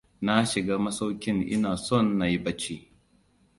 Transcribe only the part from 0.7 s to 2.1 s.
masaukin ina son